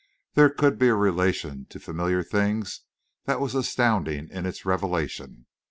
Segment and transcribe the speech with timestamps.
[0.33, 2.81] There could be a relation to familiar things
[3.25, 5.45] that was astounding in its revelation.